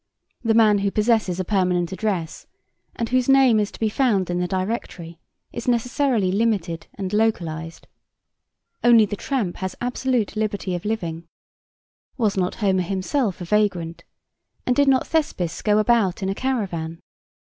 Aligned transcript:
The 0.43 0.55
man 0.55 0.79
who 0.79 0.89
possesses 0.89 1.39
a 1.39 1.45
permanent 1.45 1.91
address, 1.91 2.47
and 2.95 3.07
whose 3.09 3.29
name 3.29 3.59
is 3.59 3.71
to 3.71 3.79
be 3.79 3.87
found 3.87 4.31
in 4.31 4.39
the 4.39 4.47
Directory, 4.47 5.19
is 5.53 5.67
necessarily 5.67 6.31
limited 6.31 6.87
and 6.95 7.13
localised. 7.13 7.85
Only 8.83 9.05
the 9.05 9.15
tramp 9.15 9.57
has 9.57 9.75
absolute 9.79 10.35
liberty 10.35 10.73
of 10.73 10.85
living. 10.85 11.27
Was 12.17 12.35
not 12.35 12.55
Homer 12.55 12.81
himself 12.81 13.41
a 13.41 13.45
vagrant, 13.45 14.03
and 14.65 14.75
did 14.75 14.87
not 14.87 15.05
Thespis 15.05 15.61
go 15.61 15.77
about 15.77 16.23
in 16.23 16.29
a 16.29 16.33
caravan? 16.33 16.99